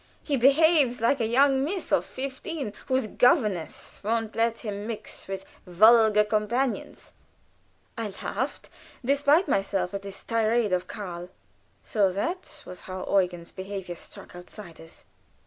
[0.23, 5.45] He behaves like a young miss of fifteen, whose governess won't let her mix with
[5.67, 7.13] vulgar companions."
[7.95, 8.71] I laughed,
[9.05, 11.29] despite myself, at this tirade of Karl.
[11.83, 15.05] So that was how Eugen's behavior struck outsiders!